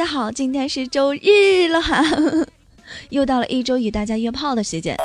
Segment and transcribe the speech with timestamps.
[0.00, 2.02] 大家好，今天是周日了哈，
[3.10, 4.96] 又到了一周与大家约炮的时间。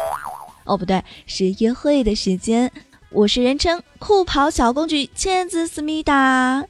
[0.64, 2.72] 哦，不对，是约会的时间。
[3.10, 6.64] 我是人称酷跑小公举千子思密达。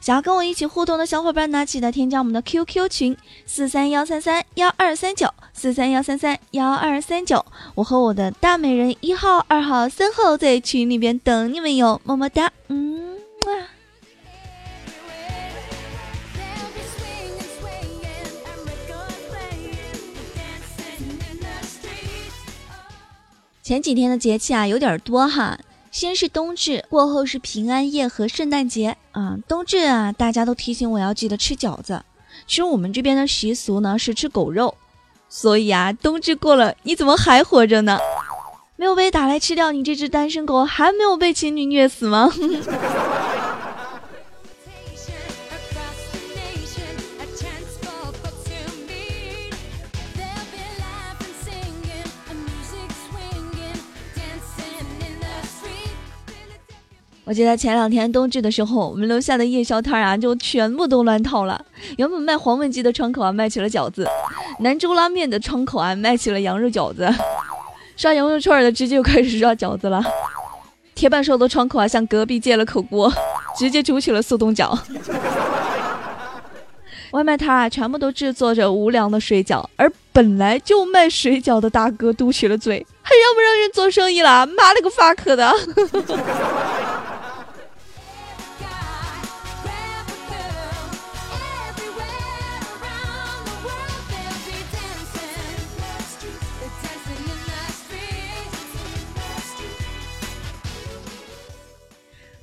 [0.00, 7.44] 想要跟我一起互动的小伙伴呢，记得添加我们的 QQ 群四三幺三三幺二三九四三幺三三幺二三九。
[7.74, 13.07] 我和我的大美人一号、二号、三号在群里边等你们哟，么么哒，嗯
[23.68, 25.58] 前几天的节气啊有点多哈，
[25.90, 29.36] 先是冬至，过后是平安夜和圣诞节啊。
[29.46, 32.02] 冬至啊，大家都提醒我要记得吃饺子。
[32.46, 34.74] 其实我们这边的习俗呢是吃狗肉，
[35.28, 37.98] 所以啊，冬至过了，你怎么还活着呢？
[38.76, 42.32] 没有被打来吃掉你这只单身狗，还没有被情侣虐死吗？
[57.28, 61.62] 我记得前两天冬至的时候，我们楼下的夜宵摊啊，就全部都乱套了。
[61.98, 64.02] 原本卖黄焖鸡的窗口啊，卖起了饺子；
[64.60, 67.06] 兰州拉面的窗口啊，卖起了羊肉饺子；
[67.98, 70.00] 刷羊肉串的直接就开始刷饺子了；
[70.94, 73.12] 铁板烧的窗口啊，向隔壁借了口锅，
[73.58, 74.74] 直接煮起了速冻饺；
[77.10, 84.46] 外卖摊啊，全部都制作着无良的水饺，而本来就卖水饺的大哥嘟起了嘴，还让不让人做生意了？
[84.46, 86.87] 妈了个 fuck 的！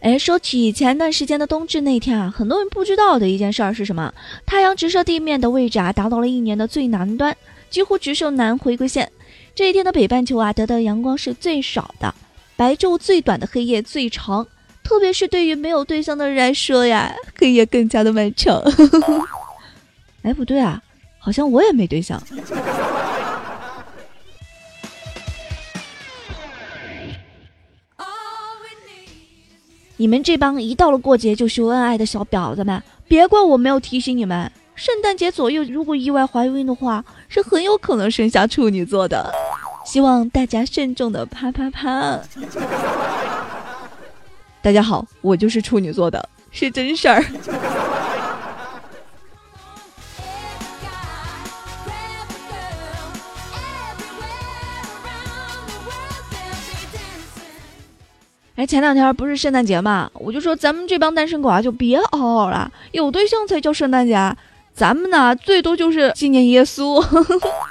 [0.06, 4.14] 哎，说起前段时间的冬至那天啊，很多人不知道的一件事儿是什么？
[4.46, 7.36] 太阳直射地面的位置啊，达到了一年的最南端，
[7.72, 9.12] 几乎直射南回归线。
[9.56, 12.14] 这一天的北半球啊，得到阳光是最少的，
[12.56, 14.46] 白昼最短的黑夜最长，
[14.84, 18.62] 特别是对于没有对象的人来说呀，黑夜更加的漫长。
[20.22, 20.80] 哎，不对啊，
[21.18, 22.22] 好像我也没对象。
[29.98, 39.32] 你们这帮一到了过节就秀恩爱的小婊子们，别怪我没有提醒你们，圣诞节左右如果意外怀孕的话，是很有可能生下处女座的，
[39.86, 42.20] 希望大家慎重的啪啪啪。
[44.62, 47.24] 大家好，我就是处女座的，是真事儿。
[58.56, 64.34] 哎，前两天不是圣诞节嘛，我就说咱们这帮单身狗啊，就别嗷嗷了，有对象才叫圣诞节。
[64.74, 67.04] 咱们呢，最多就是纪念耶稣。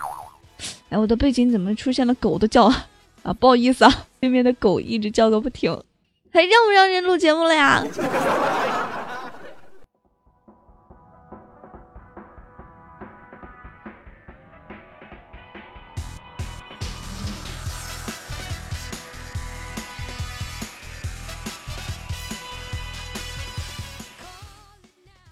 [0.90, 2.86] 哎，我的背景怎么出现了狗的叫啊？
[3.22, 5.72] 啊，不好意思啊，对面的狗一直叫个不停，
[6.30, 7.82] 还让不让人录节目了呀？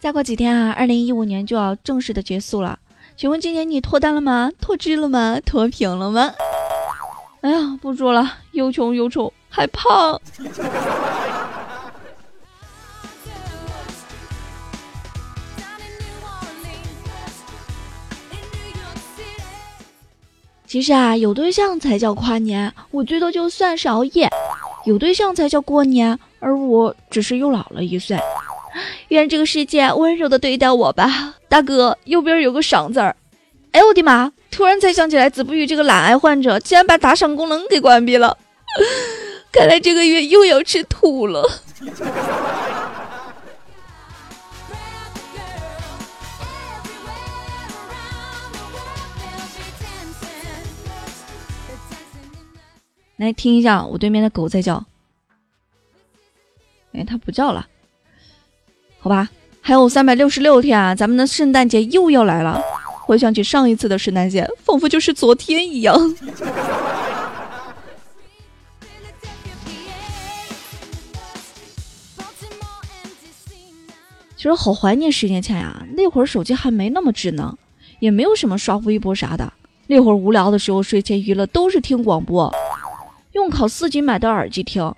[0.03, 2.77] 再过几天啊，二零一五年就要正式的结束了。
[3.17, 4.51] 请问今年你脱单了吗？
[4.61, 5.39] 脱脂了吗？
[5.47, 6.35] 脱贫了吗？
[7.43, 10.21] 哎呀，不说了，又穷又丑还胖。
[20.67, 24.27] 其实啊，有对象才叫跨年，我最多就算是熬夜；
[24.85, 28.19] 有对象才叫过年，而我只是又老了一岁。
[29.09, 33.17] 愿这个世界温柔的对待我吧，大哥，右边有个赏字儿。
[33.73, 34.33] 哎呦我的妈！
[34.51, 38.37] 突然才想起来，子不语这个懒癌患者竟然把打赏功能给关闭了，
[39.51, 41.49] 看来这个月又要吃土了。
[53.17, 54.85] 来听一下，我对面的狗在叫。
[56.93, 57.69] 哎，它不叫了。
[59.02, 59.28] 好吧，
[59.60, 62.62] 还有三百六十六天啊，咱们的圣诞节又要来了。
[63.00, 65.93] 回想起上一次的圣诞节，仿佛就是昨天一样。
[74.37, 77.58] 其实好怀念十年前呀，那会儿手机还没那么智能，
[77.99, 79.52] 也没有什么刷微博啥的。
[79.88, 82.54] 那会儿无聊的时候，睡前娱乐都是听广播，
[83.32, 84.94] 用考四级买的耳机听。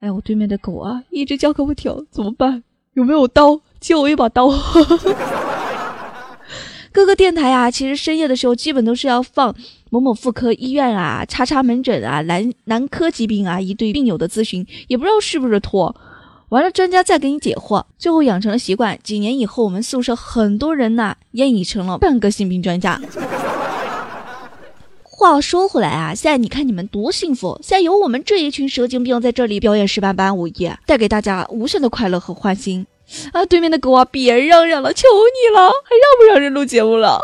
[0.00, 2.62] 哎，我对面的狗啊，一直叫个不停，怎么办？
[2.94, 3.60] 有没有刀？
[3.80, 4.48] 借我一把刀。
[6.92, 9.54] 各个电台啊，其实深夜的时候基本都是要放
[9.90, 15.94] 某某妇科医院啊、叉叉门诊啊、男男科疾病啊一对病友的咨询，也不知道是不是托。
[16.50, 18.98] 完了，专家再给你解惑，最后养成了习惯。
[19.02, 23.00] 几年以后，我们宿舍很多人呐，也已成了半个性病专家。
[25.18, 32.86] 话说回来啊，现在你看你们多幸福，现在有我们这一群蛇精病在这里表演十八般武艺，带给大家无限的快乐和欢心。
[33.32, 37.18] 啊，对面的狗啊，别嚷嚷了，求你了，还让不让人录节目了？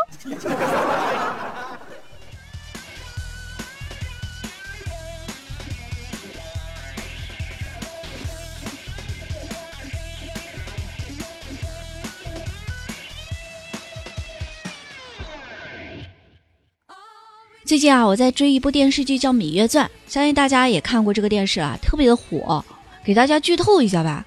[17.65, 22.63] 最近啊，我在追一部电视剧叫《芈月传》，相信大家也看过这个电视啊，特别的火。
[23.03, 24.23] 给大家剧透一下吧，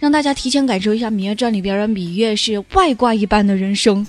[0.00, 4.06] 让大家提前感受一下《芈月传》里边的芈月是外挂一般的人生。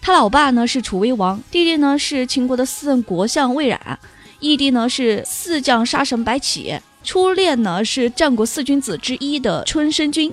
[0.00, 3.98] 他老爸呢是楚威王，弟弟呢是秦国的四任国相魏冉，
[4.38, 10.32] 义弟呢是四将杀神白起，初恋呢是战国四君子之一的春申君，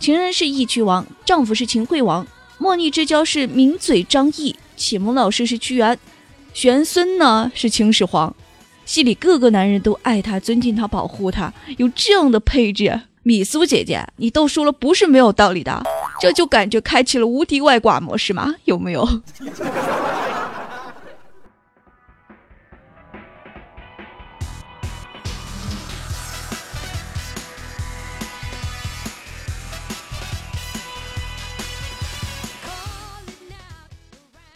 [0.00, 2.26] 情人是义渠王，丈夫是秦惠王，
[2.56, 4.56] 莫逆之交是名嘴张毅。
[4.76, 5.98] 启蒙老师是屈原，
[6.52, 8.34] 玄孙呢是秦始皇，
[8.84, 15.82] 戏里各个男人都爱他、尊敬他、保护他，有这样的配置，米苏姐姐，你都说了不是没有道理的，
[16.20, 18.54] 这就感觉开启了无敌外挂模式吗？
[18.64, 19.08] 有没有？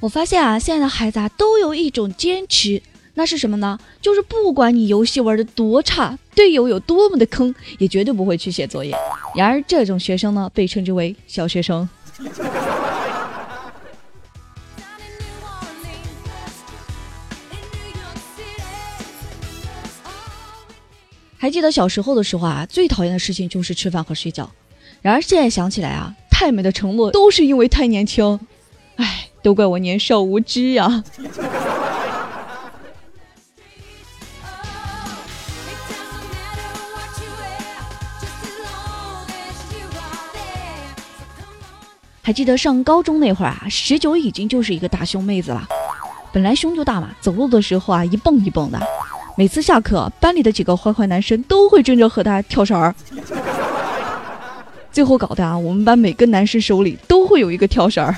[0.00, 2.80] 我发现啊，现在的孩子啊都有一种坚持，
[3.14, 3.78] 那是什么呢？
[4.00, 8.96] 就是不管你游戏玩的多差，队友有多么的坑，也绝对不会去写作业。
[9.36, 11.86] 然而，这种学生呢，被称之为小学生。
[21.36, 24.50] 还记得小时候的时候啊，最讨厌的事情就是吃饭和睡觉。
[25.02, 28.40] 然而现在想起来啊，太美的承诺都是因为太年轻。
[29.42, 31.02] 都怪我年少无知呀！
[42.22, 45.66] 还记得上高中那会儿啊，十九已经就是一个大胸妹子了。
[46.32, 48.78] 本来胸就大嘛，走路的时候啊一蹦一蹦的。
[49.36, 52.94] 每次下课，班里的几个坏坏男生都会争着和她跳绳儿。
[54.92, 58.14] 最后搞的啊，我们班每个男生手里都会有一个跳绳儿。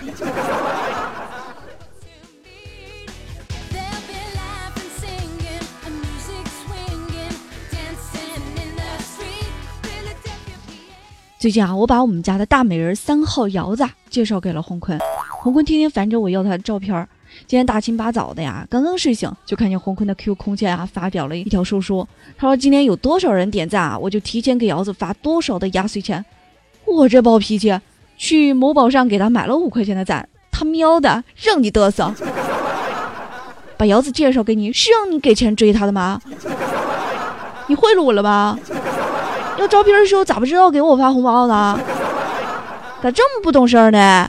[11.43, 14.97] 最近啊，我把我们家的大美人三号瑶子介绍给了洪坤，
[15.29, 17.09] 洪坤天天烦着我要他的照片儿。
[17.49, 22.09] 今天大清八早的呀，刚刚睡醒就看见洪坤的 QQ 空间啊发表了一条说说，
[22.39, 26.25] 他说今天有多少人点赞啊，我就提前给瑶子发多少的压岁钱。
[26.85, 27.77] 我这暴脾气，
[28.17, 32.15] 去某宝上给他买了五块钱的赞，他喵的让你嘚瑟！
[33.77, 36.23] 把瑶子介绍给你是让你给钱追他的吗？
[37.67, 38.57] 你贿赂我了吧？
[39.63, 41.79] 那照片的时候咋不知道给我发红包呢？
[43.01, 44.29] 咋这么不懂事儿呢？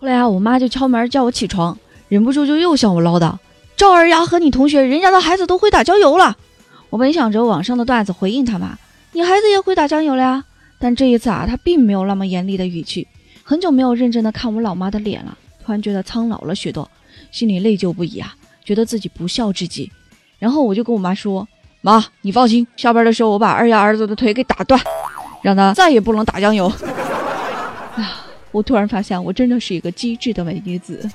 [0.00, 1.76] 后来啊，我妈就敲门叫我起床，
[2.08, 3.34] 忍不住就又向我唠叨
[3.76, 6.34] ：“赵二丫和你同学人家的孩子都会打酱油了。”
[6.88, 8.78] 我本想着网上的段子回应他嘛。
[9.16, 10.44] 你孩子也会打酱油了呀？
[10.78, 13.08] 但这一次啊，他并没有那么严厉的语气。
[13.42, 16.86] 很久没有认真的看我老妈的脸了，突然觉得苍老了许多，
[17.30, 19.90] 心里内疚不已啊，觉得自己不孝之极。
[20.38, 21.48] 然后我就跟我妈说
[21.80, 24.78] ：“妈，你放心，下班的时候我把二丫儿子的腿给打断，
[25.40, 26.70] 让他再也不能打酱油。”
[27.96, 31.10] 啊，我突然发现我真的是一个机智的美女子。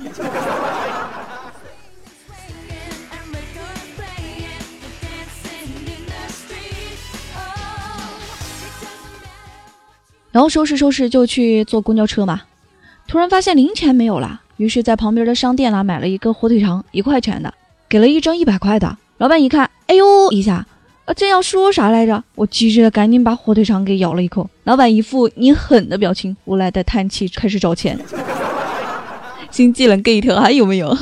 [10.31, 12.41] 然后收拾收拾就去坐公交车嘛，
[13.07, 17.53] 突然发现零钱没有了，于是在旁边的商店啦买了一个火腿肠，一块钱的，
[17.89, 18.97] 给了一张一百块的。
[19.17, 20.65] 老板一看，哎呦一下，
[21.05, 22.23] 啊这要说啥来着？
[22.35, 24.49] 我急着赶紧把火腿肠给咬了一口。
[24.63, 27.99] 老板一副你狠的表情，无奈的叹气，开始找钱。
[29.51, 30.97] 新技能 get 还有没有？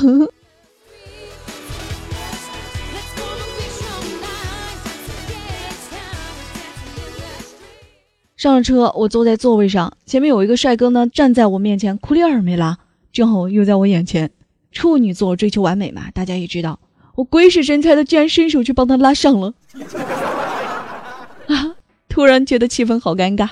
[8.40, 12.78] 上了车，我坐在座位上，前面有一个帅哥呢，站在我面前，裤链儿没拉，
[13.12, 14.30] 正好又在我眼前。
[14.72, 16.78] 处女座追求完美嘛，大家也知道。
[17.16, 19.52] 我鬼使神差的，竟然伸手去帮他拉上了。
[21.48, 21.76] 啊！
[22.08, 23.46] 突然觉得气氛好尴尬，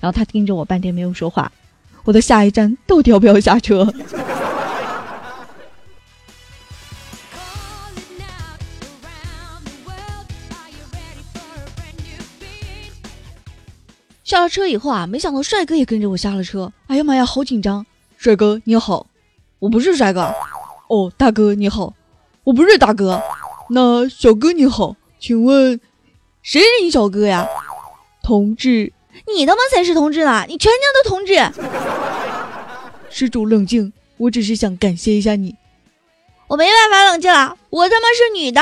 [0.00, 1.52] 然后他盯着我半天没有说话。
[2.02, 3.84] 我的下一站到底要不要下车？
[14.24, 16.72] 下了车以后啊，没想到帅哥也跟着我下了车。
[16.86, 17.84] 哎呀妈呀，好紧张！
[18.16, 19.06] 帅哥你好，
[19.58, 20.34] 我不是帅哥。
[20.88, 21.92] 哦，大哥你好，
[22.42, 23.22] 我不是大哥。
[23.68, 25.78] 那小哥你好，请问
[26.42, 27.46] 谁是你小哥呀？
[28.22, 28.94] 同志，
[29.36, 30.46] 你他妈才是同志呢！
[30.48, 31.34] 你全家都同志。
[33.10, 35.54] 施主冷静，我只是想感谢一下你。
[36.46, 38.60] 我没办法冷静了，我他妈是女的。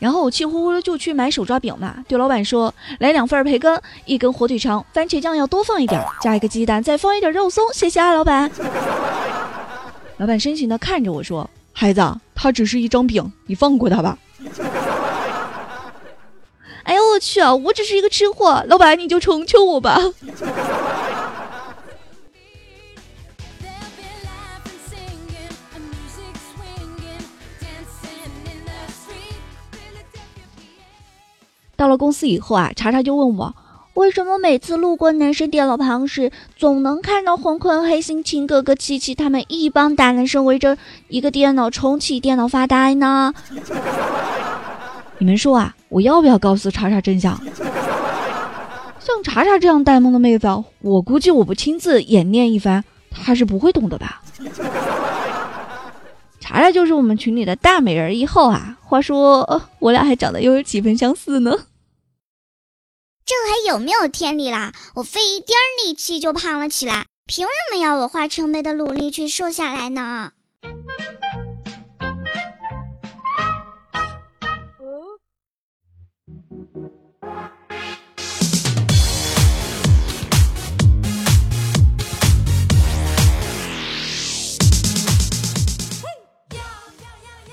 [0.00, 8.50] 然后我气呼呼的就去买手抓饼嘛，对老板说来两份培根，一根火腿肠，番茄酱要多放一点，加一个鸡蛋，再放一点肉松，谢谢啊，老板。
[10.16, 12.02] 老板深情的看着我说：“孩子，
[12.34, 14.18] 它只是一张饼，你放过他吧。
[16.84, 20.00] ”哎呦我去啊，我只是一个吃货，老板你就成全我吧。
[31.80, 33.54] 到了公司以后啊，查查就问我，
[33.94, 40.76] 为什么每次路过男生电脑旁时，总能看到红坤、黑心、情哥哥、七七他们一帮大男生围着
[41.08, 43.32] 一个电脑重启电脑发呆呢？
[45.16, 47.40] 你们说啊，我要不要告诉查查真相？
[48.98, 50.46] 像查查这样呆萌的妹子，
[50.82, 54.20] 我估计我不亲自演练一番，她是不会懂的吧？
[56.38, 58.76] 查查就是我们群里的大美人一号啊！
[58.82, 61.54] 话说，我俩还长得又有几分相似呢？
[63.30, 64.72] 这还有没有天理啦？
[64.96, 70.32] 我费一点力气就胖了起来，凭什么要我花成倍的努力去瘦下来呢？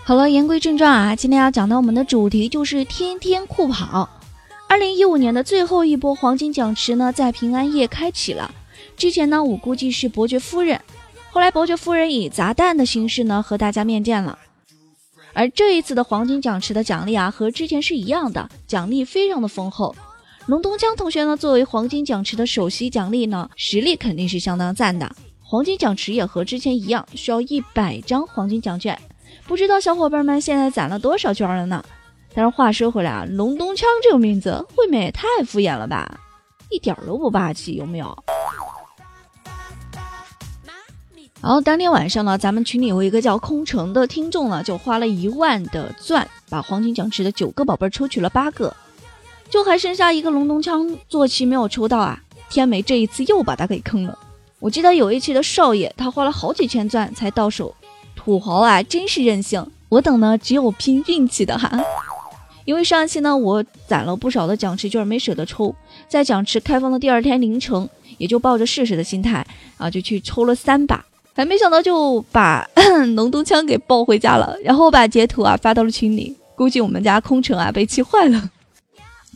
[0.03, 4.10] 好了，言归正传啊，今天要讲到我们的主题就是天天酷跑。
[4.69, 8.53] 二零一五年的最后一波黄金奖池呢，在平安夜开启了。
[8.97, 10.79] 之前呢，我估计是伯爵夫人，
[11.31, 14.38] 后来伯爵夫人以砸蛋的形式呢，和大家面见了。
[15.33, 19.95] 而这一次的黄金奖池的奖励啊，和之前是一样的，奖励非常的丰厚。
[20.47, 25.09] 龙东江同学呢，作为黄金奖池的首席奖励呢，实力肯定是相当赞的。
[25.41, 29.00] 黄金奖池也和之前一样，需要一百张黄金奖券，
[29.47, 31.83] 不知道小伙伴们现在攒了多少券了呢？
[32.38, 36.20] 但是话说回来啊，龙东枪这个名字未免也太敷衍了吧，
[36.70, 38.15] 一点都不霸气，有没有？
[41.41, 48.72] 然后当天晚上呢，咱们群里有一个叫空城的听众呢，就花了一万的钻，把黄金奖池的九个宝贝抽取了八个，
[49.50, 52.22] 就还剩下一个龙东枪坐骑没有抽到啊！
[52.51, 54.15] 天美这一次又把他给坑了。
[54.60, 57.74] 我记得有一期的少爷，他花了好几千钻才到手，
[58.15, 59.65] 土豪啊，真是任性！
[59.89, 61.67] 我等呢，只有拼运气的哈。
[62.67, 65.74] 因为上一期呢，我攒了不少的奖池券，没舍得抽，
[66.09, 69.47] 在奖池开放的第二天凌晨，也就抱着试试的心态
[69.77, 72.69] 啊，就去抽了三把，还没想到就把
[73.15, 78.51] 龙东枪给抱回家了，然后把截图啊发到了群里，估计我们家空城啊被气坏了。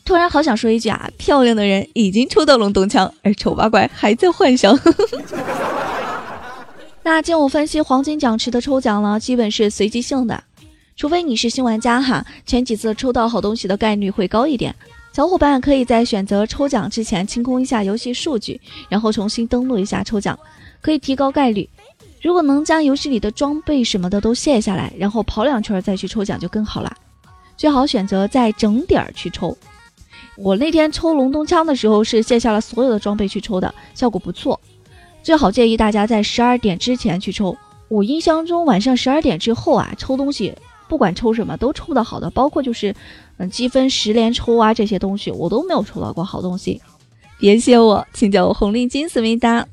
[0.04, 4.78] 突然好想说一句啊，漂亮的人已经抽到龙东枪，而丑八怪还在幻想。
[7.04, 10.44] 那经我分析，黄金奖池的抽奖呢，基本是随机性的。
[11.02, 14.76] 除非你是新玩家哈，前几次抽到好东西的概率会高一点。
[15.12, 20.38] 小伙伴可以在选择抽奖之前清空一下游戏数据，然后重新登录一下抽奖，
[20.80, 21.68] 可以提高概率。
[22.22, 26.96] 如果能将游戏里的装备什么的都卸下来，然后跑两圈再去抽奖就更好了。
[27.58, 29.58] 最好选择在整点儿去抽。
[30.38, 34.62] 我那天抽龙东枪的时候是卸下了所有的装备去抽的，效果不错。
[35.24, 37.58] 最好建议大家在十二点之前去抽。
[37.88, 40.54] 我印象中晚上十二点之后啊，抽东西。
[40.92, 42.94] 不管抽什么都抽到好的，包括就是，
[43.38, 46.82] 嗯，积分十连抽啊这些东西，我都没有抽到过好东西。
[47.40, 49.66] 别谢我，请叫我红领巾思密达。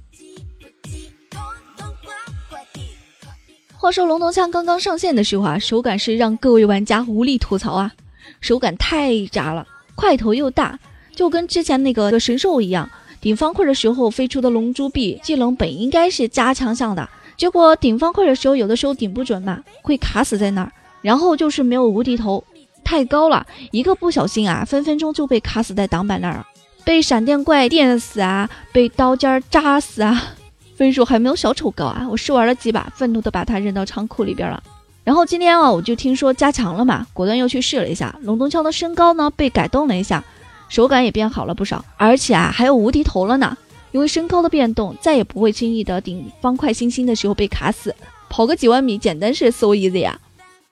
[3.72, 7.92] 话说龙头枪刚刚上线的时候啊，手感是让各位玩家无力吐槽啊，
[8.40, 10.78] 手感太渣了，块头又大，
[11.16, 12.88] 就跟之前那个神兽一样，
[13.20, 17.10] 顶方块的时候飞出的龙珠币技能本应该是加强项的。
[17.36, 20.72] 结果顶方块的时候，有的时候顶不准嘛，会卡死在那儿。
[21.02, 22.42] 然后就是没有无敌头，
[22.84, 26.46] 太高了，一个不小心啊，分分钟就被卡死在挡板那儿了，
[26.84, 30.34] 被闪电怪电死啊，被刀尖扎死啊，
[30.76, 32.06] 分数还没有小丑高啊！
[32.10, 34.62] 我试玩了几把，愤怒的把它扔到仓库里边了。
[35.04, 40.22] 然后今天啊，我就听说加强了嘛，果断又去试了一下，龙洞枪的身高呢被改动了一下，
[40.68, 43.56] 手感也变好了不少，而且啊还有无敌头了呢。
[43.90, 47.94] 因为身高的变动，再也不会轻易的顶方块星星的时候被卡死，
[48.28, 50.20] 跑个几万米简单是 so easy 啊！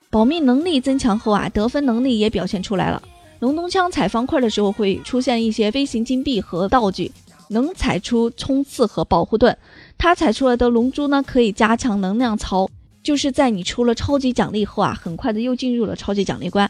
[0.09, 3.01] 保命能力增强后啊，得分能力也表现出来了。
[3.39, 7.11] 龙洞枪踩方块的时候会出现一些飞行金币和道具，
[7.49, 9.55] 能踩出冲刺和保护盾。
[9.97, 12.67] 它踩出来的龙珠呢，可以加强能量槽，
[13.03, 16.69] 就是在你出了超级奖励后啊，很快的又进入了超级奖励关。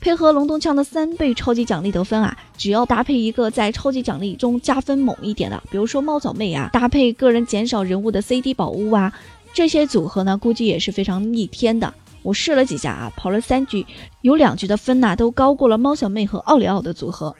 [0.00, 9.12] 配合龙洞枪的三倍超级奖励得分啊，只要搭配一个在超级奖励中加分猛一点的，比如说猫爪妹啊，搭配个人减少人物的 CD 宝物啊，
[9.52, 11.92] 这些组合呢，估计也是非常逆天的。
[12.22, 13.86] 我试了几下啊，跑了三局，
[14.22, 17.34] 有两局的分呐都高过了猫小妹和奥利奥的组合。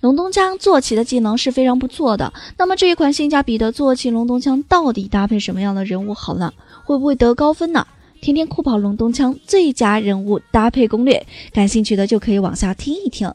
[0.00, 6.54] 龙东枪坐骑的技能是非常不错的，那么这一款性价比的坐骑龙东枪到底搭配什么样的人物好呢？
[6.84, 7.86] 会不会得高分呢？
[8.22, 13.30] 天天酷跑龙东枪最佳人物搭配攻略，感兴趣的就可以往下听一听。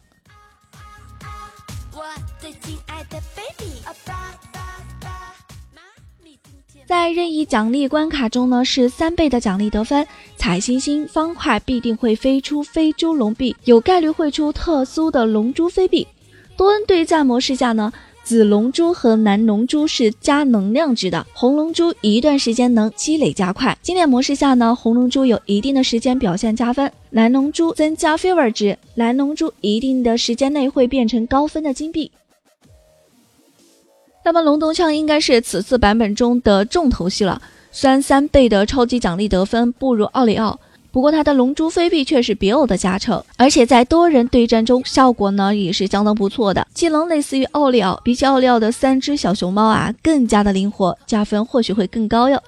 [6.85, 10.05] 在任意奖励关卡中呢，是三倍的奖励得分，
[10.37, 16.05] 踩星星方块必定会飞出飞珠龙币，有概率会出特殊的龙珠飞币。
[16.55, 17.91] 多恩对战模式下呢，
[18.23, 23.75] 紫龙珠和蓝龙珠是加能量值的，红龙珠一段时间能积累加快。
[23.81, 32.11] 经典模式下呢，红龙珠有一定的时间表现加分，蓝龙珠增加 favor 值，蓝龙珠一定的时间内会变成高分的金币。
[34.25, 37.39] 那么龙洞枪应该是此次版本中的重头戏了。
[37.71, 40.59] 虽然三倍的超级奖励得分不如奥利奥，
[40.91, 46.65] 不过它的龙珠飞币却是别有的加成，而且在多人对战中效果呢也是相当不错的。
[46.73, 52.41] 技能类似于奥利奥，比起奥利奥的三只小熊猫啊更加的灵活，加分或许会更高哟。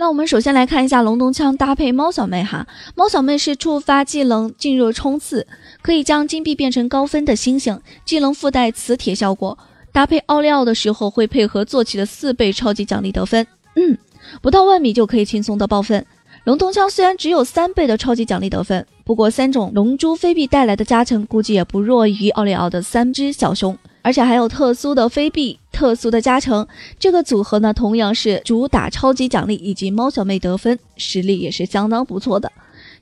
[0.00, 5.46] 那我们首先来看一下龙咚枪搭配猫小妹哈，猫小妹是触发技能进入冲刺，
[5.82, 9.58] 可以将金币变成高分的星星，技能附带磁铁效果，
[9.92, 13.98] 搭配奥利奥的时候会配合坐骑的四倍超级奖励得分，嗯，
[14.40, 16.06] 不到万米就可以轻松的爆分。
[16.44, 23.76] 龙洞枪虽然只有三倍的超级奖励得分，不过三种龙珠飞币带来的加成估计也不弱于奥利奥的三只小熊。
[24.02, 26.66] 而且还有特殊的飞币、特殊的加成，
[26.98, 32.50] 这个组合呢，同样是主打超级奖励以及猫小妹得分，实力也是相当不错的。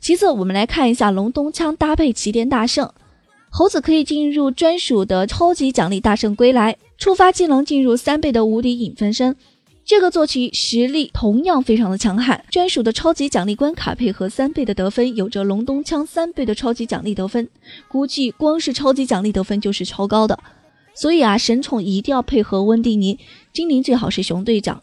[0.01, 2.90] 其次，我们来看一下龙东枪搭配齐天大圣，
[3.51, 9.37] 猴子可以进入专属的超级奖励大圣归来，触发技能进入三倍的无敌影分身。
[9.88, 17.48] 这个坐骑实力同样非常的强悍，专属的超级奖励关卡配合三倍的得分，有着龙东枪三倍的超级奖励得分，
[17.88, 20.38] 估计光是超级奖励得分就是超高的。
[20.94, 23.18] 所以啊，神宠一定要配合温蒂尼，
[23.55, 24.83] 精灵最好是熊队长，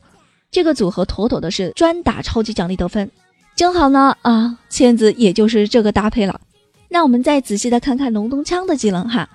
[0.50, 3.12] 这个组合妥妥的是专打超级奖励得分。
[3.56, 6.42] 正好呢啊，茜子也就是这个搭配了。
[6.90, 9.30] 那我们再仔细的看看龙东枪的技能哈，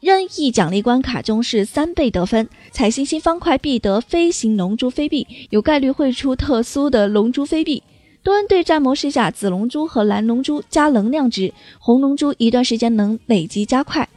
[0.00, 7.80] 任意奖励关卡中是三倍得分，踩星星方块必得飞行龙珠飞币，有概率会出特殊的龙珠飞币。
[8.20, 14.08] 多人对战模式下，紫龙珠和蓝龙珠加能量值，红龙珠一段时间能累积加快。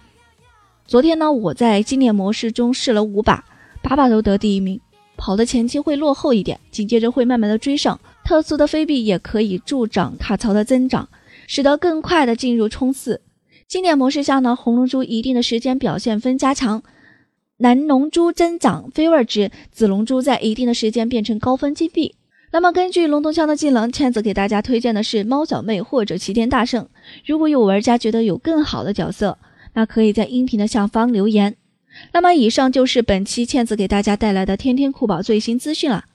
[0.88, 3.46] 昨天呢，我在经典模式中试了五把，
[3.84, 4.82] 把把都得第一名。
[5.18, 8.00] 跑的前期会落后一点，紧接着会慢慢的追上。
[8.26, 11.08] 特殊的飞币也可以助长卡槽的增长，
[11.46, 13.22] 使得更快的进入冲刺。
[13.68, 16.82] 经典模式下呢，红龙珠一定的时间表现分加强，
[17.58, 22.14] 蓝龙珠增长 fever 值，紫龙珠在一定的时间变成高分金币。
[22.52, 26.88] 那么根据龙洞枪的技能，倩子给大家推荐的是猫小妹或者齐天大圣。
[27.26, 29.40] 如果有玩家觉得有更好的角色，
[29.74, 31.56] 那可以在音频的下方留言。
[32.14, 36.06] 那么以上就是本期倩子给大家带来的天天酷宝最新资讯了。